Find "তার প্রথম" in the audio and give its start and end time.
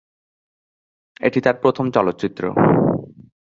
1.41-1.85